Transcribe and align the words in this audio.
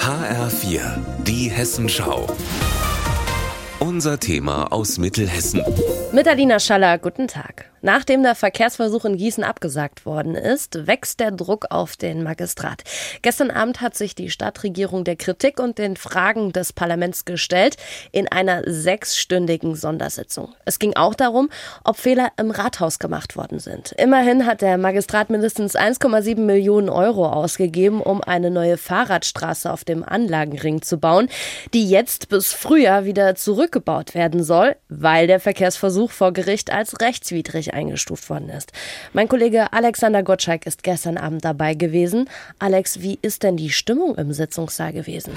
HR4, 0.00 0.80
die 1.24 1.50
Hessenschau. 1.50 2.26
Unser 3.78 4.18
Thema 4.18 4.72
aus 4.72 4.98
Mittelhessen. 4.98 5.62
Mit 6.12 6.26
Alina 6.26 6.58
Schaller, 6.58 6.98
guten 6.98 7.28
Tag. 7.28 7.70
Nachdem 7.80 8.22
der 8.22 8.34
Verkehrsversuch 8.34 9.04
in 9.04 9.16
Gießen 9.16 9.44
abgesagt 9.44 10.04
worden 10.04 10.34
ist, 10.34 10.86
wächst 10.86 11.20
der 11.20 11.30
Druck 11.30 11.66
auf 11.70 11.96
den 11.96 12.22
Magistrat. 12.22 12.82
Gestern 13.22 13.50
Abend 13.50 13.80
hat 13.80 13.96
sich 13.96 14.14
die 14.14 14.30
Stadtregierung 14.30 15.04
der 15.04 15.16
Kritik 15.16 15.60
und 15.60 15.78
den 15.78 15.96
Fragen 15.96 16.52
des 16.52 16.72
Parlaments 16.72 17.24
gestellt 17.24 17.76
in 18.12 18.28
einer 18.28 18.62
sechsstündigen 18.66 19.76
Sondersitzung. 19.76 20.54
Es 20.64 20.78
ging 20.78 20.96
auch 20.96 21.14
darum, 21.14 21.50
ob 21.84 21.96
Fehler 21.96 22.32
im 22.36 22.50
Rathaus 22.50 22.98
gemacht 22.98 23.36
worden 23.36 23.58
sind. 23.58 23.92
Immerhin 23.92 24.46
hat 24.46 24.62
der 24.62 24.78
Magistrat 24.78 25.30
mindestens 25.30 25.76
1,7 25.76 26.40
Millionen 26.40 26.88
Euro 26.88 27.28
ausgegeben, 27.28 28.00
um 28.00 28.22
eine 28.22 28.50
neue 28.50 28.76
Fahrradstraße 28.76 29.72
auf 29.72 29.84
dem 29.84 30.02
Anlagenring 30.02 30.82
zu 30.82 30.98
bauen, 30.98 31.28
die 31.74 31.88
jetzt 31.88 32.28
bis 32.28 32.52
Frühjahr 32.52 33.04
wieder 33.04 33.34
zurückgebaut 33.34 34.14
werden 34.14 34.42
soll, 34.42 34.76
weil 34.88 35.26
der 35.26 35.40
Verkehrsversuch 35.40 36.10
vor 36.10 36.32
Gericht 36.32 36.72
als 36.72 37.00
rechtswidrig 37.00 37.67
eingestuft 37.74 38.28
worden 38.30 38.48
ist. 38.48 38.72
Mein 39.12 39.28
Kollege 39.28 39.72
Alexander 39.72 40.22
Gottschalk 40.22 40.66
ist 40.66 40.82
gestern 40.82 41.16
Abend 41.16 41.44
dabei 41.44 41.74
gewesen. 41.74 42.28
Alex, 42.58 43.00
wie 43.00 43.18
ist 43.22 43.42
denn 43.42 43.56
die 43.56 43.70
Stimmung 43.70 44.16
im 44.16 44.32
Sitzungssaal 44.32 44.92
gewesen? 44.92 45.32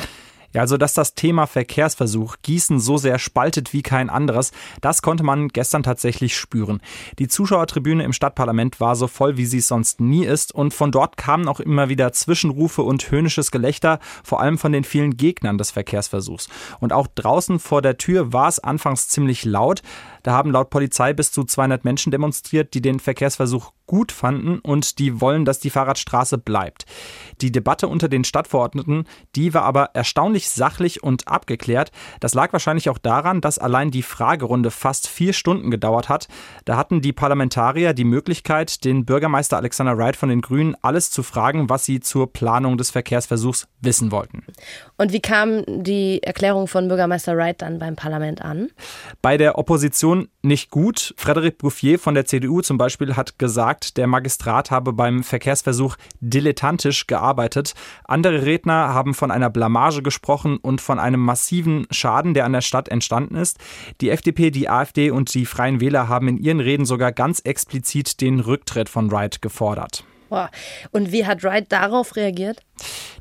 Ja, 0.53 0.61
also 0.61 0.77
dass 0.77 0.93
das 0.93 1.15
Thema 1.15 1.47
Verkehrsversuch 1.47 2.37
Gießen 2.41 2.79
so 2.79 2.97
sehr 2.97 3.19
spaltet 3.19 3.71
wie 3.71 3.83
kein 3.83 4.09
anderes, 4.09 4.51
das 4.81 5.01
konnte 5.01 5.23
man 5.23 5.47
gestern 5.47 5.83
tatsächlich 5.83 6.35
spüren. 6.35 6.81
Die 7.19 7.29
Zuschauertribüne 7.29 8.03
im 8.03 8.11
Stadtparlament 8.11 8.79
war 8.81 8.95
so 8.97 9.07
voll, 9.07 9.37
wie 9.37 9.45
sie 9.45 9.59
es 9.59 9.69
sonst 9.69 10.01
nie 10.01 10.25
ist 10.25 10.53
und 10.53 10.73
von 10.73 10.91
dort 10.91 11.15
kamen 11.15 11.47
auch 11.47 11.61
immer 11.61 11.87
wieder 11.87 12.11
Zwischenrufe 12.11 12.81
und 12.81 13.11
höhnisches 13.11 13.51
Gelächter, 13.51 13.99
vor 14.23 14.41
allem 14.41 14.57
von 14.57 14.73
den 14.73 14.83
vielen 14.83 15.15
Gegnern 15.15 15.57
des 15.57 15.71
Verkehrsversuchs. 15.71 16.49
Und 16.79 16.91
auch 16.91 17.07
draußen 17.07 17.59
vor 17.59 17.81
der 17.81 17.97
Tür 17.97 18.33
war 18.33 18.49
es 18.49 18.59
anfangs 18.59 19.07
ziemlich 19.07 19.45
laut. 19.45 19.81
Da 20.23 20.31
haben 20.31 20.51
laut 20.51 20.69
Polizei 20.69 21.13
bis 21.13 21.31
zu 21.31 21.43
200 21.43 21.85
Menschen 21.85 22.11
demonstriert, 22.11 22.73
die 22.73 22.81
den 22.81 22.99
Verkehrsversuch 22.99 23.71
gut 23.91 24.13
fanden 24.13 24.59
und 24.59 24.99
die 24.99 25.19
wollen, 25.19 25.43
dass 25.43 25.59
die 25.59 25.69
Fahrradstraße 25.69 26.37
bleibt. 26.37 26.85
Die 27.41 27.51
Debatte 27.51 27.89
unter 27.89 28.07
den 28.07 28.23
Stadtverordneten, 28.23 29.03
die 29.35 29.53
war 29.53 29.63
aber 29.63 29.89
erstaunlich 29.93 30.49
sachlich 30.49 31.03
und 31.03 31.27
abgeklärt. 31.27 31.91
Das 32.21 32.33
lag 32.33 32.53
wahrscheinlich 32.53 32.89
auch 32.89 32.97
daran, 32.97 33.41
dass 33.41 33.59
allein 33.59 33.91
die 33.91 34.01
Fragerunde 34.01 34.71
fast 34.71 35.09
vier 35.09 35.33
Stunden 35.33 35.71
gedauert 35.71 36.07
hat. 36.07 36.29
Da 36.63 36.77
hatten 36.77 37.01
die 37.01 37.11
Parlamentarier 37.11 37.93
die 37.93 38.05
Möglichkeit, 38.05 38.85
den 38.85 39.03
Bürgermeister 39.03 39.57
Alexander 39.57 39.97
Wright 39.97 40.15
von 40.15 40.29
den 40.29 40.39
Grünen 40.39 40.77
alles 40.81 41.11
zu 41.11 41.21
fragen, 41.21 41.69
was 41.69 41.83
sie 41.83 41.99
zur 41.99 42.31
Planung 42.31 42.77
des 42.77 42.91
Verkehrsversuchs 42.91 43.67
wissen 43.81 44.13
wollten. 44.13 44.45
Und 44.97 45.11
wie 45.11 45.19
kam 45.19 45.63
die 45.67 46.23
Erklärung 46.23 46.67
von 46.67 46.87
Bürgermeister 46.87 47.35
Wright 47.35 47.61
dann 47.61 47.79
beim 47.79 47.97
Parlament 47.97 48.41
an? 48.41 48.69
Bei 49.21 49.35
der 49.35 49.57
Opposition 49.57 50.10
nicht 50.41 50.69
gut. 50.69 51.13
Frédéric 51.17 51.57
Bouffier 51.57 51.99
von 51.99 52.13
der 52.13 52.25
CDU 52.25 52.61
zum 52.61 52.77
Beispiel 52.77 53.15
hat 53.15 53.39
gesagt, 53.39 53.97
der 53.97 54.07
Magistrat 54.07 54.71
habe 54.71 54.93
beim 54.93 55.23
Verkehrsversuch 55.23 55.95
dilettantisch 56.19 57.07
gearbeitet. 57.07 57.73
Andere 58.05 58.45
Redner 58.45 58.93
haben 58.93 59.13
von 59.13 59.31
einer 59.31 59.49
Blamage 59.49 60.01
gesprochen 60.01 60.57
und 60.57 60.81
von 60.81 60.99
einem 60.99 61.19
massiven 61.19 61.87
Schaden, 61.91 62.33
der 62.33 62.45
an 62.45 62.53
der 62.53 62.61
Stadt 62.61 62.89
entstanden 62.89 63.35
ist. 63.35 63.57
Die 64.01 64.09
FDP, 64.09 64.51
die 64.51 64.69
AfD 64.69 65.11
und 65.11 65.33
die 65.33 65.45
Freien 65.45 65.81
Wähler 65.81 66.07
haben 66.07 66.27
in 66.27 66.37
ihren 66.37 66.59
Reden 66.59 66.85
sogar 66.85 67.11
ganz 67.11 67.39
explizit 67.39 68.21
den 68.21 68.39
Rücktritt 68.39 68.89
von 68.89 69.11
Wright 69.11 69.41
gefordert. 69.41 70.05
Und 70.91 71.11
wie 71.11 71.25
hat 71.25 71.43
Wright 71.43 71.71
darauf 71.71 72.15
reagiert? 72.15 72.61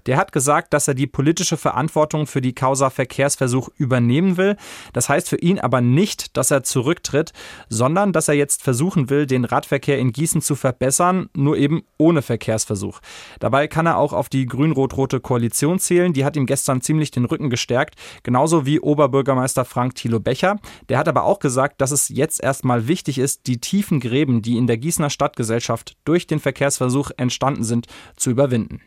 Der 0.06 0.16
hat 0.16 0.32
gesagt, 0.32 0.72
dass 0.72 0.88
er 0.88 0.94
die 0.94 1.06
politische 1.06 1.56
Verantwortung 1.56 2.26
für 2.26 2.40
die 2.40 2.54
Causa 2.54 2.90
Verkehrsversuch 2.90 3.68
übernehmen 3.76 4.36
will. 4.36 4.56
Das 4.92 5.08
heißt 5.08 5.28
für 5.28 5.36
ihn 5.36 5.58
aber 5.58 5.80
nicht, 5.80 6.36
dass 6.36 6.50
er 6.50 6.62
zurücktritt, 6.62 7.32
sondern 7.68 8.12
dass 8.12 8.28
er 8.28 8.34
jetzt 8.34 8.62
versuchen 8.62 9.10
will, 9.10 9.26
den 9.26 9.44
Radverkehr 9.44 9.98
in 9.98 10.12
Gießen 10.12 10.40
zu 10.40 10.54
verbessern, 10.54 11.28
nur 11.34 11.56
eben 11.56 11.82
ohne 11.98 12.22
Verkehrsversuch. 12.22 13.00
Dabei 13.38 13.68
kann 13.68 13.86
er 13.86 13.98
auch 13.98 14.12
auf 14.12 14.28
die 14.28 14.46
grün-rot-rote 14.46 15.20
Koalition 15.20 15.78
zählen. 15.78 16.12
Die 16.12 16.24
hat 16.24 16.36
ihm 16.36 16.46
gestern 16.46 16.80
ziemlich 16.80 17.10
den 17.10 17.24
Rücken 17.24 17.50
gestärkt, 17.50 17.96
genauso 18.22 18.66
wie 18.66 18.80
Oberbürgermeister 18.80 19.64
Frank 19.64 19.94
Thilo 19.96 20.20
Becher. 20.20 20.58
Der 20.88 20.98
hat 20.98 21.08
aber 21.08 21.24
auch 21.24 21.38
gesagt, 21.38 21.80
dass 21.80 21.90
es 21.90 22.08
jetzt 22.08 22.42
erstmal 22.42 22.88
wichtig 22.88 23.18
ist, 23.18 23.46
die 23.46 23.60
tiefen 23.60 24.00
Gräben, 24.00 24.42
die 24.42 24.56
in 24.56 24.66
der 24.66 24.78
Gießener 24.78 25.10
Stadtgesellschaft 25.10 25.96
durch 26.04 26.26
den 26.26 26.40
Verkehrsversuch 26.40 26.99
entstanden 27.16 27.64
sind, 27.64 27.86
zu 28.16 28.30
überwinden. 28.30 28.80